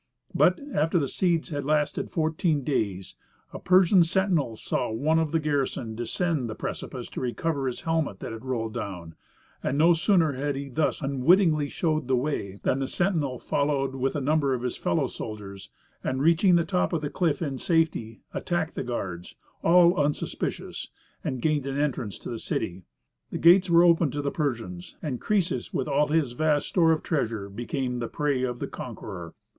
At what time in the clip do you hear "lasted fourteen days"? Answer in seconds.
1.63-3.15